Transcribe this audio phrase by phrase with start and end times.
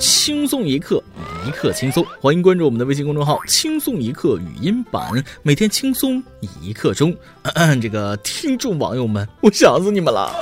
[0.00, 1.02] 轻松一刻，
[1.46, 2.02] 一刻轻松。
[2.22, 5.02] 欢迎关注我们的微信公众号“轻松一刻语音版”，
[5.44, 6.22] 每天轻松
[6.62, 7.14] 一刻钟。
[7.82, 10.32] 这个听众网友们，我想死你们了。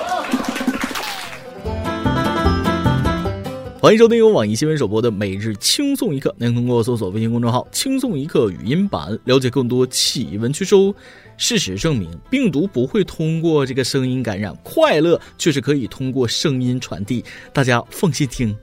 [3.80, 6.32] 欢迎收听由网易新闻首播的每日轻松一刻。
[6.38, 10.76] 您通过搜索微信公众号“轻松一刻语音版”了解更多气温趋势。
[11.36, 17.24] 事实证明，病毒不会通过这个声音感染，快乐却是可以通过声音传递。
[17.52, 18.56] 大家放心听。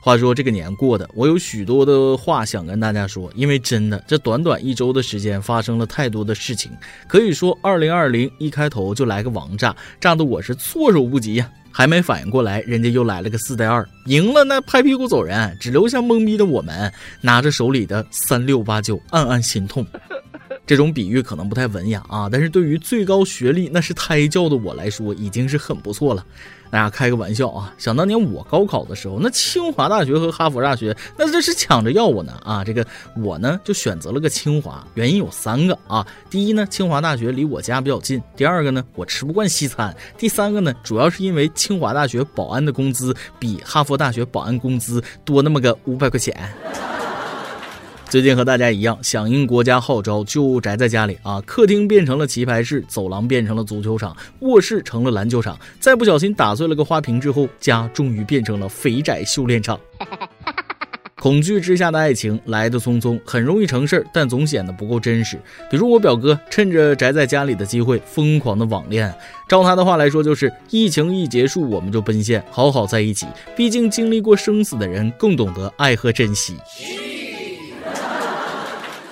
[0.00, 6.70] 话说这个年过的，我有许多的话想跟大家说，因为真的这短短一周的时间发生了太多的事情，
[7.06, 11.50] 可以说二零二零一开头就来个王炸，炸得我是措手不及呀！
[11.70, 19.86] 还没反应过来，人家又来了个四带二，赢了那拍屁股走人，只留下懵逼的我们，拿着手里的三六八九，暗暗心痛。
[20.68, 26.22] 这种比喻可能不太文雅啊，但是对于最高学历那是胎教的我来说，已经是很不错了。
[26.70, 27.72] 大家开个玩笑啊！
[27.78, 32.62] 想当年我高考的时候，那清华大学和哈佛大学那这是抢着要我呢啊！
[32.62, 36.06] 这个我呢就选择了个清华，原因有三个啊。
[36.28, 46.36] 第一呢，清华大学离我家比较近；第二个呢，我吃不惯西餐；第三个呢，主要是因为清华大学保安的工资比哈佛大学保安工资多那么个五百块钱。
[48.10, 51.42] 最近和大家一样，响应国家号召，就宅在家里啊。
[51.42, 55.58] 客厅变成了棋牌室，走廊变成了足球场，卧室成了篮球场。
[55.78, 59.78] 再不小心打碎了个花瓶之后，家终于变成了肥宅修炼场。
[61.20, 65.38] 恐惧之下的爱情来得匆匆，很容易成事儿，但总显得不够真实。
[65.70, 69.12] 比如我表哥趁着宅在家里的机会，疯狂的网恋。
[69.46, 73.26] 照他的话来说，就是疫情一结束，我们就奔现，好好在一起。
[73.54, 76.56] 毕竟经历过生死的人，更懂得爱和珍惜。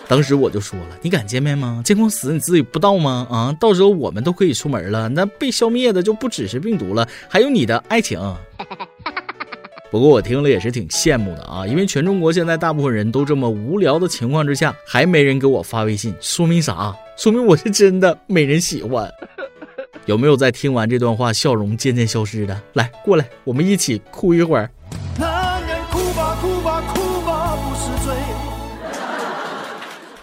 [0.08, 1.82] 当时我就说了，你敢见面吗？
[1.84, 3.26] 见光死你自己不到吗？
[3.30, 8.20] 啊，到时候我们都可以出门了，那被消灭的就不只是病毒了，还有你的爱情。
[9.90, 16.94] 不过我听了也是挺羡慕的啊，因为全中国现在大部分人都这么无聊的情况之下，还没人给我发微信，说明啥？
[17.16, 19.10] 说明我是真的没人喜欢。
[20.04, 22.60] 有没有在听完这段话，笑容渐渐消失的？
[22.74, 24.70] 来，过来，我们一起哭一会儿。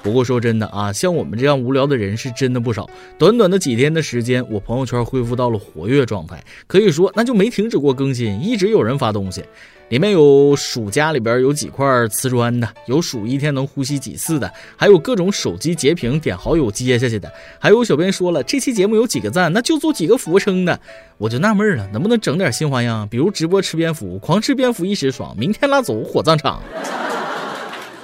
[0.04, 2.88] 不过说真的啊，像我们这样无聊的人是真的不少。
[3.18, 9.42] 短短的几天的时间，我朋友圈恢复到了活跃状态，可以说那就没停止过更新，一直有人发东西。
[9.90, 20.80] 里面有数家里边有几块瓷砖的，有数一天能呼吸几次的，还有各种手机截屏点好友接下去的，还有小编说了这期节目有几个赞，那就做几个俯卧撑的。
[21.18, 23.08] 我就纳闷了，能不能整点新花样？
[23.08, 26.62] 比如直播吃蝙蝠，狂吃蝙蝠一时爽，明天拉走火葬场。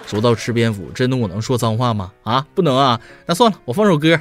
[0.10, 2.12] 说到吃蝙蝠，真的我能说脏话吗？
[2.24, 3.00] 啊，不能啊！
[3.28, 4.20] 那算了，我放首歌。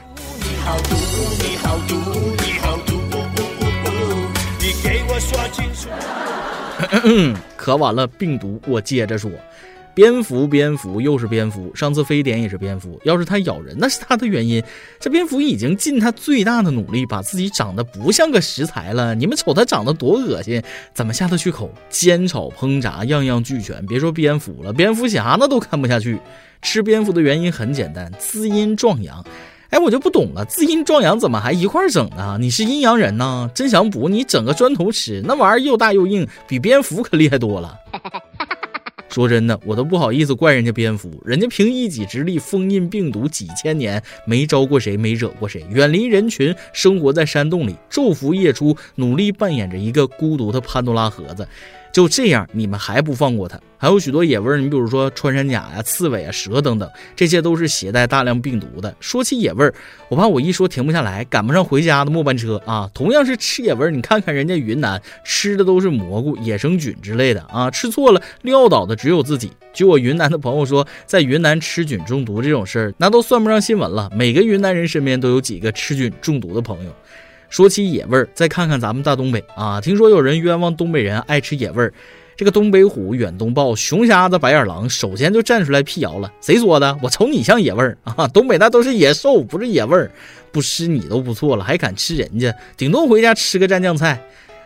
[7.56, 9.31] 咳完了病毒，我接着说。
[9.98, 11.75] 蝙蝠，蝙蝠又是蝙蝠。
[11.75, 13.00] 上次非典也是蝙蝠。
[13.03, 14.62] 要是它咬人，那是它的原因。
[15.00, 19.12] 这蝙蝠已经尽它最大的努力，把自己长得不像个食材了。
[19.16, 20.62] 你们瞅它长得多恶心，
[20.94, 21.69] 怎么下得去口？
[21.91, 23.84] 煎炒烹炸样样俱全。
[23.86, 26.20] 别说蝙蝠了，蝙蝠侠那都看不下去。
[26.62, 29.25] 吃蝙蝠的原因很简单，滋阴壮阳。
[29.70, 32.38] 哎，我就不懂了，滋阴壮阳怎么还一块儿整呢？
[32.41, 33.50] 你是阴阳人呢？
[33.53, 37.75] 真想补你整个砖头吃，那玩意儿又大又硬，比蝙蝠可厉害多了。
[39.09, 51.47] 说真的，我都不好意思怪人家蝙蝠，人家凭一己之力封印病毒几千年，没招过谁，没惹过谁，远离人群，生活在山洞里，昼伏夜出，努力扮演着一个孤独的潘多拉盒子。
[51.98, 53.59] 就这样，你们还不放过他？
[53.76, 58.94] 还有许多野味儿，你比如说穿山甲呀、刺猬啊、蛇等等，这些都是携带大量病毒的。
[59.00, 59.75] 说起野味儿，
[60.09, 62.88] 我怕我一说停不下来，赶不上回家的末班车啊！
[62.94, 69.50] 同样是吃野味儿，你看看人家云南吃的都是蘑菇、野生菌之类的啊，吃错了撂倒的只有自己。
[69.72, 74.09] 据我云南的朋友说，在云南吃菌中毒这种事儿，那都算不上新闻了。
[74.15, 76.94] 每个云南人身边都有几个吃菌中毒的朋友。
[77.48, 79.81] 说起野味儿，再看看咱们大东北啊！
[79.81, 81.92] 听说有人冤枉东北人爱吃野味儿，
[82.36, 86.33] 这个东北虎、远东豹、熊瞎子、白眼狼，首先就站出来辟谣了。
[86.41, 86.97] 谁说的？
[87.03, 88.28] 我瞅你像野味儿啊！
[88.28, 90.10] 东北那都是野兽，不是野味儿。
[90.50, 92.54] 不吃你都不错了，还敢吃人家？
[92.77, 94.18] 顶多回家吃个蘸酱菜。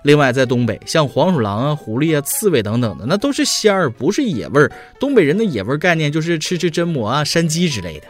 [0.04, 4.70] 另外，在东北，像黄鼠狼啊、狐狸啊、刺猬等等的，那都是仙儿，不是野味儿。
[4.98, 8.06] 东北人的野味儿概念就是吃吃榛蘑啊、山鸡之类的。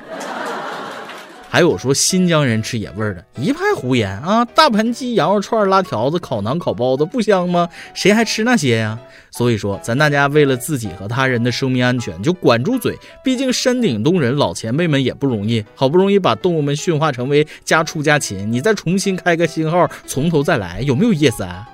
[1.52, 4.42] 还有说新疆人吃野味儿的，一派胡言啊！
[4.42, 7.68] 大盘鸡、羊肉串、拉条子、烤馕、烤包子不香吗？
[7.92, 8.98] 谁还吃那些呀？
[9.30, 12.98] 所以说，咱大家为了自己和他人的生命安全，就管住嘴。
[13.22, 21.68] 毕竟山顶洞人老前辈们也不容易，好不容易把动物们驯化成为家畜家禽，你再重新开个新号，从头再来，有没有意思啊？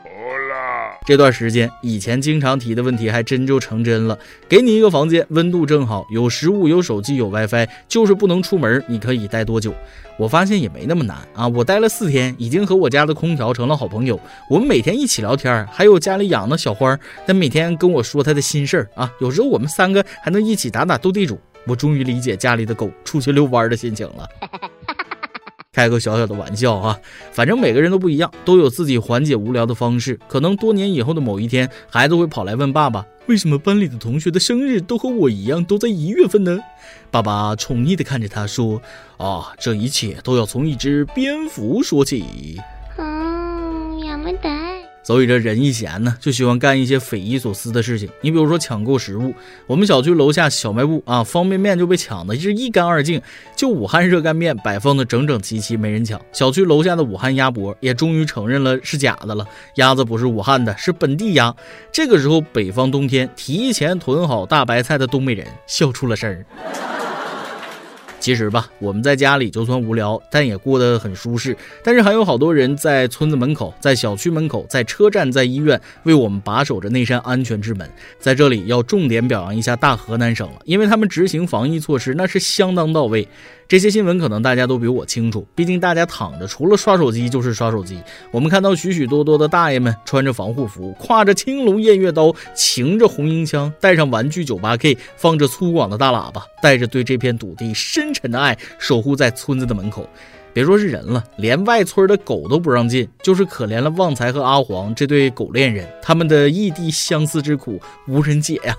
[1.09, 4.19] 这段时间，以前经常提的问题还真就成真了。
[4.47, 8.85] 给你一个房间，温度正好，有食物，有手机，有 WiFi，就是不能出门。
[8.87, 9.73] 你可以待多久？
[10.19, 11.49] 我发现也没那么难啊！
[11.49, 14.21] 我待了四天，已经和我家的空调成了好朋友。
[14.51, 16.95] 我们每天一起聊天，还有家里养的小花，
[17.27, 19.11] 他每天跟我说他的心事儿啊。
[19.19, 21.41] 有时候我们三个还能一起打打斗地主。
[21.67, 24.29] 我终于理解家里的狗出去遛弯的心情了。
[25.79, 26.99] 开个小小的玩笑啊，
[27.31, 30.19] 反正每个人都不一样，都有自己缓解无聊的方式。
[30.27, 36.59] 可能多年以后的某一天，孩子会跑来问爸爸：“为什么班里的同学的生日都和我一样，都在一月份呢？”
[37.13, 38.83] 爸爸宠溺地看着他说
[39.19, 42.59] ：“啊，这一切都要从一只蝙蝠说起。”
[42.99, 44.58] 嗯，亚麻得。
[45.09, 48.11] 所以这人一闲呢，就喜欢干一些匪夷所思的事情。
[48.21, 49.33] 你比如说抢购食物，
[49.67, 53.19] 我们小区楼下小卖部啊，方便面就被抢的是一干二净，
[53.57, 56.21] 就武汉热干面摆放的整整齐齐，没人抢。
[56.31, 59.47] 小区楼下的武汉鸭脖也终于承认了是假的了，
[59.77, 61.57] 鸭子不是武汉的，是本地鸭。
[61.91, 66.98] 这个时候，北方冬天提前囤好大白菜的东北人笑出了声儿。
[68.21, 71.57] 其实吧，我们在家里就算无聊，但也过得很舒适。
[71.83, 77.89] 但是还有好多人在村子门口、在小区门口、在车站、在医院为我们把守着那扇安全之门。
[78.19, 83.27] 在这里要重点表扬一下大河南省了，因为他们执行防疫措施那是相当到位。
[83.69, 87.99] 这些新闻可能大家都比我清楚，毕竟大家躺着除了刷手机就是刷手机。
[88.31, 100.09] 我们看到许许多多的大爷们穿着防护服，挎着青龙偃月刀，擎着红缨枪，带上玩具九八 K，放着粗犷的大喇叭，带着对这片土地深沉的爱，守护在村子的门口。
[100.55, 108.75] 别说是人了，连外村的狗都不让进，就是可怜了旺财和阿黄这对狗恋人，他们的异地相思之苦无人解呀。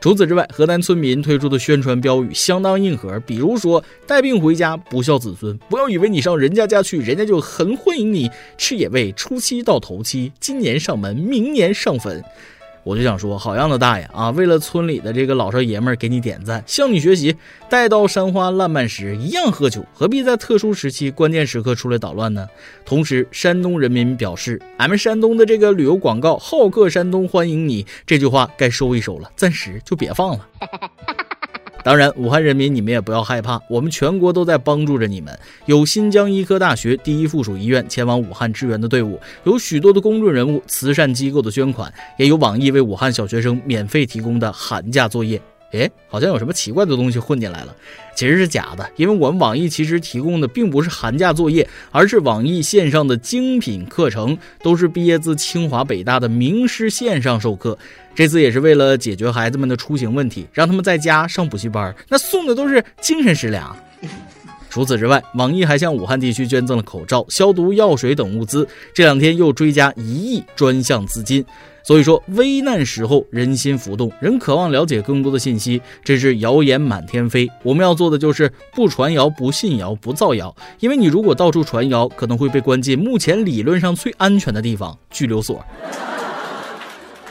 [0.00, 8.30] 除此之外，河南村民推出的宣传标语相当硬核，比如说“带病回家，不孝子孙”，不要以为你上人家家去，人家就很欢迎你。
[8.56, 12.24] 吃野味，初七到头七，今年上门，明年上坟。
[12.82, 14.30] 我就想说，好样的大爷啊！
[14.30, 17.36] 为了村里的这个老少爷们儿给你点赞，向你学习。
[17.68, 22.48] 待到山花烂漫时，一样喝酒，何必在特殊时期、关键时刻出来捣乱呢？
[22.84, 30.48] 同时，山东人民表示，俺们山东的这个旅游广告“好客山东，欢迎你”这句话该收一收了，暂时就别放了。
[31.82, 35.36] 当然，武汉人民，你们也不要害怕，我们全国都在帮助着你们。
[35.66, 45.40] 有新疆医科大学第一附属医院前往武汉支援的队伍，有许多的公众人物、慈善机构的捐款，也有网易为武汉小学生免费提供的寒假作业。
[45.72, 47.74] 哎，好像有什么奇怪的东西混进来了，
[48.16, 57.78] 其实是假的，因为我们网易其实提供的并不是寒假作业，而是网易线上的精品课程，都是毕业自清华北大的名师线上授课。
[58.14, 63.74] 这次也是为了解决孩子们的出行问题，让他们在家上补习班，那送的都是精神食粮。
[64.68, 71.44] 除此之外，网易还向武汉地区捐赠了口罩、消毒药水等物资，这两天又追加一亿专项资金。
[71.82, 77.48] 所以说，危难时候人心浮动，人渴望了解更多的信息，这是谣言满天飞。
[77.62, 85.64] 我们要做的就是不传谣、不信谣、不造谣，因为你如果到处传谣，可能会被关进目前理论上最安全的地方——拘留所。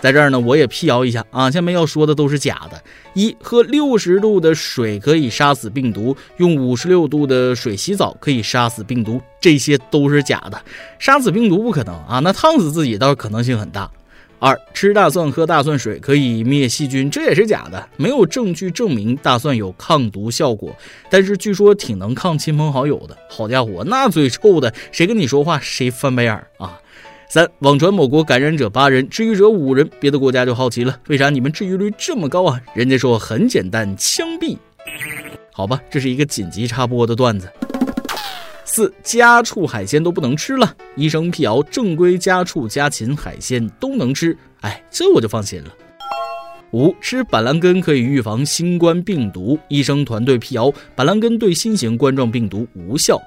[0.02, 2.82] 在这儿呢，我也辟谣一下啊，下面要说的都是假的。
[3.14, 10.58] 一，喝六十度的水可以杀死病毒，用五十六度的水洗澡可以杀死病毒，这些都是假的。
[11.00, 13.92] 杀死病毒不可能啊，那烫死自己倒是可能性很大。
[14.40, 20.74] 二吃大蒜喝大蒜水可以灭细菌，这也是假的，没有证据证明大蒜有抗毒效果，
[21.10, 23.18] 但是据说挺能抗亲朋好友的。
[23.30, 26.80] 好家伙，那嘴臭的，谁跟你说话谁翻白眼儿啊！
[27.28, 32.60] 三网传某国感染者八人，治愈者五人，别的国家就好奇了，为啥你们治愈率这么高啊？
[32.74, 34.58] 人家说很简单，枪毙。
[35.52, 37.48] 好吧，这是一个紧急插播的段子。
[38.72, 45.74] 四家畜海鲜都不能吃了，医生辟谣，正规家畜家禽海鲜都能吃，哎，这我就放心了。
[46.70, 53.20] 五吃板蓝根可以预防新冠病毒，医生团队辟谣，板蓝根对新型冠状病毒无效。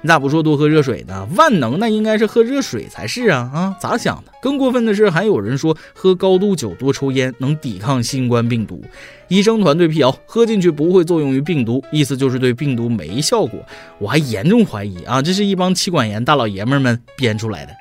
[0.00, 1.26] 你咋不说多喝热水呢？
[1.34, 3.76] 万能那应该是喝热水才是啊啊！
[3.80, 4.32] 咋想的？
[4.40, 8.80] 更过分的是，还有人说喝高度酒、多抽烟能抵抗新冠病毒。
[9.26, 13.58] 医生团队辟谣，喝进去不会作用于病毒，意思就是对病毒没效果。
[13.98, 17.72] 我还严重怀疑啊，这是一帮妻管严大老爷们们编出来的。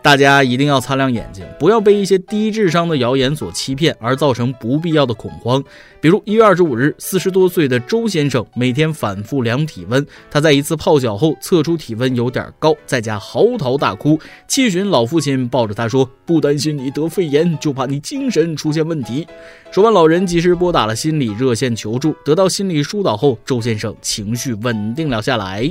[0.00, 5.62] 大家一定要擦亮眼睛，不要被一些低智商的谣言所欺骗，而造成不必要的恐慌。
[6.00, 19.26] 比如一月二十五日，四十多岁的周先生每天反复量体温，他在一次泡脚后测出体温有点高，在家嚎啕大哭，气寻老父亲抱着他说：“不担心你得肺炎，就怕你精神出现问题。”
[19.70, 25.70] 说完，老人及时拨打了心理热线求助，得到心理疏导后，周先生情绪稳定了下来。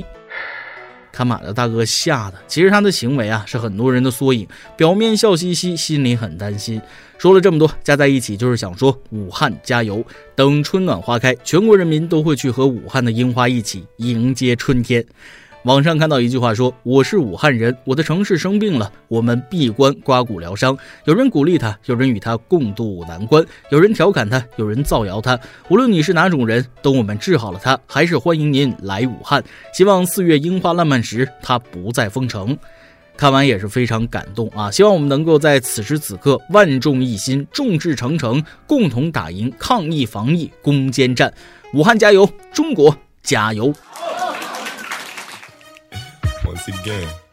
[1.12, 4.46] 看马的大哥吓的，其实他的行为啊是很多人的缩影，
[4.76, 6.80] 表面笑嘻嘻，心里很担心。
[7.18, 10.04] 说了这么多，加在一起就是想说武汉加油！
[10.36, 15.04] 等春暖花开，全国人民都会去和武汉的樱花一起迎接春天。
[15.64, 25.38] 网上看到一句话说：“我是武汉人，我的城市生病了，我们闭关刮骨疗伤。”有人鼓励他，有人与他共度难关，有人调侃他，有人造谣他。
[25.68, 29.42] 无论你是哪种人，等我们治好了他，还是欢迎您来武汉。
[29.74, 32.56] 希望四月樱花烂漫时，他不再封城。
[33.16, 34.70] 看完也是非常感动啊！
[34.70, 41.34] 希望我们能够在此时此刻万众一心，众志成城，共同打赢抗疫防疫攻坚战。
[41.74, 43.74] 武汉加油，中国加油！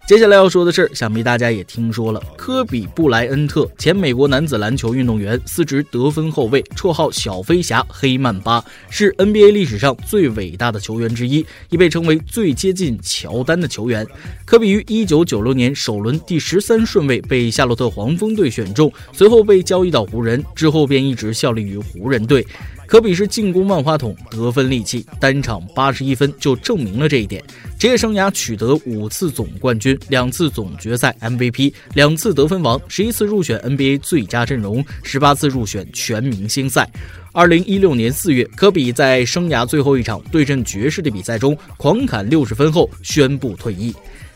[0.08, 14.06] 接下来要说的事儿，想必大家也听说了，科比布莱恩特，前美国男子篮球运动员，司职得分后卫，绰号小飞侠、黑曼巴，是 NBA 历史上最伟大的球员之一，亦被称为最接近乔丹的球员。
[14.46, 22.46] 科比于1996年首轮第十三顺位被夏洛特黄蜂队选中，随后被交易到湖人，之后便一直效力于湖人队。
[22.88, 27.44] 科比是进攻万花筒，得分利器，单场八十一分就证明了这一点。
[27.80, 36.90] 职业生涯取得五次总冠军，两次总决赛 MVP，两次得分王，十一次入选 NBA 最佳阵容，十八次入选全明星赛。
[37.34, 43.94] 二零一六年四月，科比在生涯最后一场对阵爵士的比赛中狂砍六十分后宣布退役。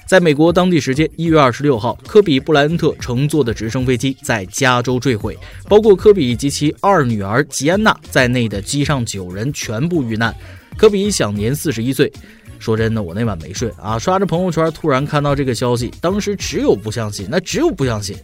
[0.10, 5.38] 在美国当地时间一月二十六号，科比布莱恩特乘坐的直升飞机在加州坠毁，
[5.68, 10.36] 包括科比及其二女儿吉安娜在内的机上九人全部遇难。
[10.76, 12.12] 科比享年四十一岁。
[12.58, 18.18] 说真的，我那晚没睡啊，刷着朋友圈，突然看到这个消息，当时只有不相信，那只有不相信。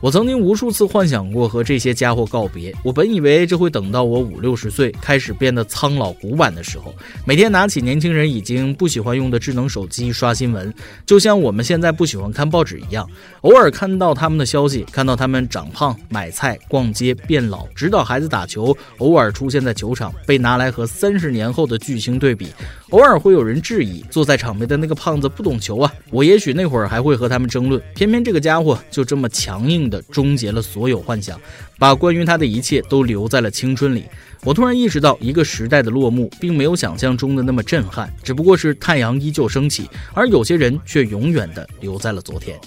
[0.00, 2.72] 我曾经无数次幻想过和这些家伙告别。
[2.84, 10.72] 我本以为这会等到我五六十岁，开始变得苍老古板的时候，每天拿起年轻人已经不喜欢用的智能手机刷新闻，
[11.04, 13.08] 就像我们现在不喜欢看报纸一样。
[13.40, 22.46] 偶尔看到他们的消息，看到他们长胖、买菜、逛街、变老、指导孩子打球，偶尔出现在球场，被拿来和三十年后的巨星对比。
[22.90, 25.92] 偶尔会有人质疑，坐在场边的那个胖子不懂球啊！
[26.10, 31.38] 我也许那会儿还会和他们争论，偏偏这个家伙就这么强硬的终结了所有幻想，
[31.78, 34.04] 把关于他的一切都留在了青春里。
[34.42, 42.58] 我突然意识到，一个时代的落幕并没有想象中的那么震撼，只不过是太阳依旧升起，而有些人却永远的留在了昨天。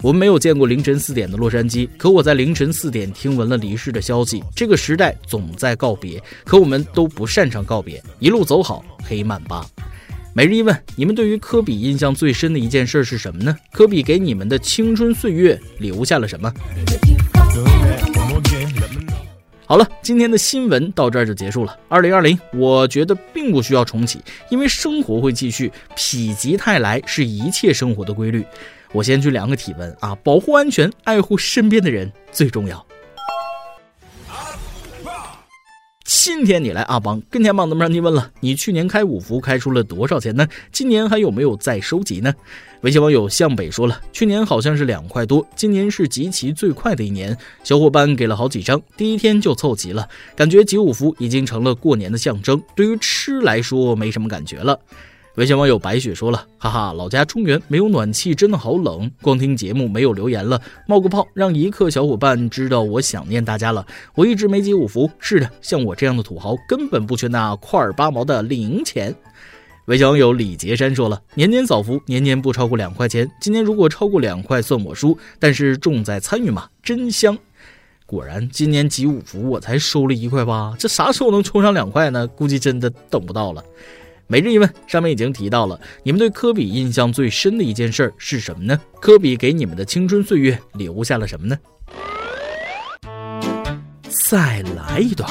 [0.00, 4.40] 我们没有见过凌晨四点的洛杉矶，可我在凌晨四点听闻了离世的消息。
[4.54, 8.00] 这个时代总在告别，可我们都不擅长告别。
[8.20, 9.66] 一路走好，黑曼巴。
[10.32, 13.56] 每日一问：你们对于科比印象最深的一件事是什么呢？
[13.72, 16.52] 科比给你们的青春岁月留下了什么？
[19.66, 21.76] 好了，今天的新闻到这儿就结束了。
[21.88, 28.46] 二零二零，我觉得并不需要重启，因为生活会继续，否极泰来是一切生活的规律。
[28.92, 30.14] 我先去量个体温啊！
[30.24, 32.84] 保护安全，爱护身边的人最重要。
[36.04, 40.46] 今天你来阿邦跟前帮咱们让你问了，你去年开五福开出了多少钱呢？
[40.70, 42.32] 今年还有没有再收集呢？
[42.82, 47.36] 微信网友向北说了，去年好像是两块多，今年是集齐最快的一年。
[47.64, 52.62] 小伙伴给了好几张，第一天就凑齐了，感觉集五福已经成了过年的象征。
[52.76, 54.78] 对于吃来说，没什么感觉了。
[55.38, 59.08] 微信网友白雪说了：“哈哈，老家中原没有暖气，真的好冷。
[59.22, 63.86] 光听节目没有留言了，冒个泡，让一刻小伙伴知道我想念大家了。
[64.16, 69.14] 我一直没集五福，是的，像我这样的土豪根本不缺那块儿八毛的零钱。”
[69.86, 73.30] 微信网友李杰山说了：“年年扫福，年年不超过两块钱。
[73.40, 75.16] 今年如果超过两块，算我输。
[75.38, 77.38] 但是重在参与嘛，真香。
[78.06, 82.26] 果然，今年集五福我才收了一块八，这啥时候能充上两块呢？
[82.26, 83.62] 估计真的等不到了。”
[84.30, 88.78] 每日一问，上面已经提到了，你们对科比印象最深的一件事是什么呢？
[89.00, 91.56] 科比给你们的青春岁月留下了什么呢？
[94.28, 95.26] 再来一段。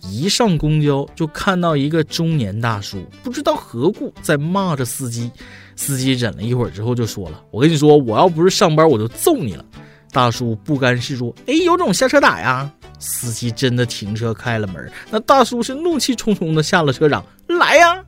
[0.00, 5.30] 一上公交就看到一个中年大叔，不知道何故在骂着司机。
[5.76, 9.64] 司机忍了一会儿之后就说了：“我跟你说，我要不是上班，我就揍你了。”
[10.10, 17.24] 大叔不甘示弱：“哎，有种下车打呀！”司机真的停车开了门，那大叔是怒气冲冲的下了车，嚷
[17.58, 18.04] ：“来呀！”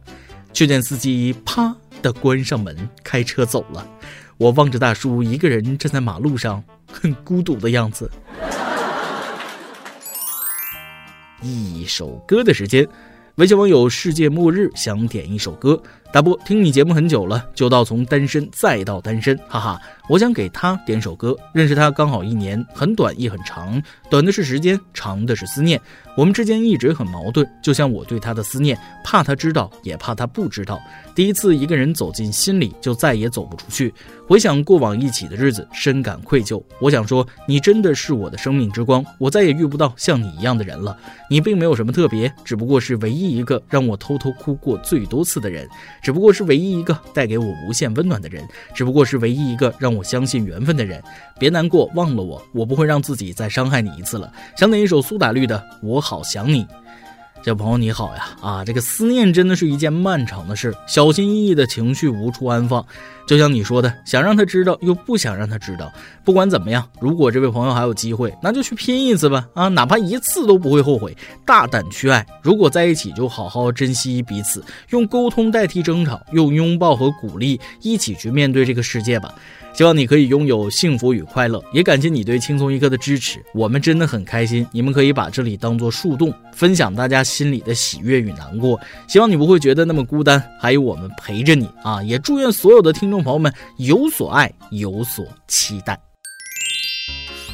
[0.52, 3.86] 却见司机啪的关上门，开车走了。
[4.36, 8.10] 我望着大叔一个人站在马路上，很孤独的样子。
[11.40, 12.86] 一首歌的时间，
[13.36, 19.80] 微信网友世界末日想点一首歌，大波听你节目很久了，就到从单身再到单身，哈哈。
[20.10, 21.34] 我想给他点首歌。
[21.54, 25.80] 认识他刚好一年，很短也很长，短的是时间，长的是思念。
[26.14, 30.78] 我们之间一直很矛盾，就像我对他的思念，怕他知道，也怕他不知道。
[31.14, 33.94] 第一次一个人走进心里，就再也走不出去。
[34.28, 36.62] 回想过往一起的日子，深感愧疚。
[36.78, 40.94] 我想说，你真的是我的生命之光，我再也遇不到像你一样的人了。
[41.30, 45.66] 你并没有什么特别，只不过是唯一一个让我偷偷哭过最多次的人。
[46.02, 51.00] 只不过是唯一一个带给我无限温暖的人，只不过是唯一一个让我相信缘分的人。
[51.38, 54.32] 别难过，忘了我，我不会让自己再伤害你一次了。
[54.56, 56.64] 想点一首苏打绿的《我好想你》。
[57.44, 62.86] 小朋友你好呀，啊，这个思念真的是一件漫长的事，小心翼翼的情绪无处安放，
[63.26, 65.92] 就像你说的，想让他知道又不想让他知道。
[66.24, 72.24] 不管怎么样，如果这位朋友还有机会，那就去拼一次吧，啊，哪怕一次都不会后悔，大胆去爱。
[72.42, 79.34] 如果在一起，就好好珍惜彼此，用沟通代替争吵，用拥抱和鼓励一起去面对这个世界吧。
[79.74, 84.66] 希望你可以拥有幸福与快乐，也感谢你对轻松一刻的支持，我们真的很开心。
[84.70, 88.78] 你们可以把这里当做树洞，分享大家心里的喜悦与难过。
[89.08, 92.02] 希望你不会觉得那么孤单，还有我们陪着你啊！
[92.02, 95.98] 也祝愿所有的听众朋友们有所爱，有所期待。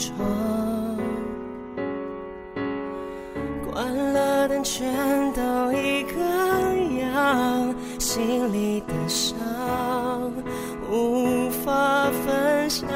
[0.00, 0.16] 窗，
[3.70, 4.88] 关了灯，全
[5.34, 6.18] 都一个
[7.02, 9.36] 样，心里的伤
[10.90, 12.88] 无法分享。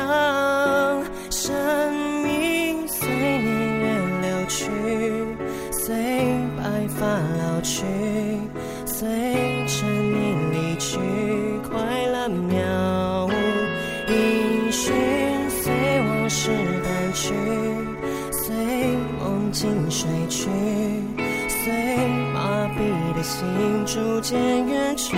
[23.34, 25.16] 心逐渐远去。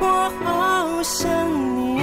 [0.00, 1.28] 我好想
[1.76, 2.00] 你，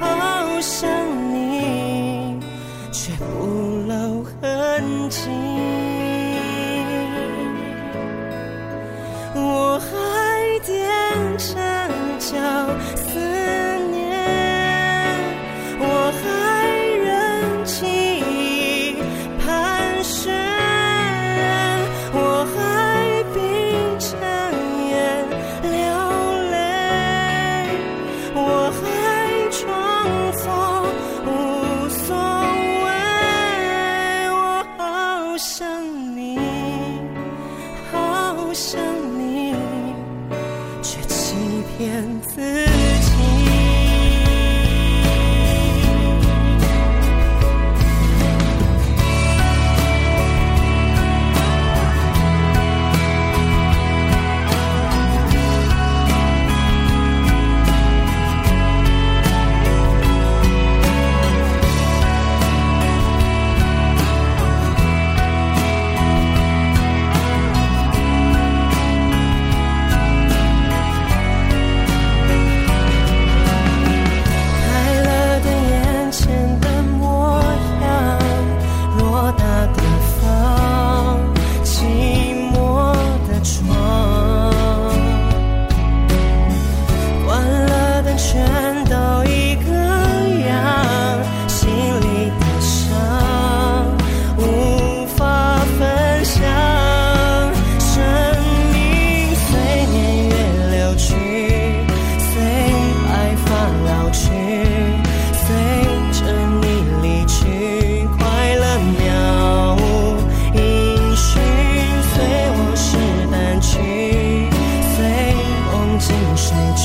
[0.00, 0.88] 好想
[1.34, 2.40] 你，
[2.90, 3.44] 却不
[3.86, 5.28] 露痕迹。
[35.32, 35.66] 好想
[36.14, 36.38] 你
[37.90, 38.78] 好想
[39.18, 39.54] 你
[40.82, 41.34] 却欺
[41.78, 42.81] 骗自己。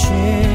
[0.07, 0.46] share.